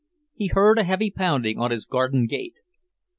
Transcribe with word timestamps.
He 0.33 0.47
heard 0.47 0.79
a 0.79 0.83
heavy 0.83 1.11
pounding 1.11 1.59
on 1.59 1.69
his 1.69 1.85
garden 1.85 2.25
gate. 2.25 2.55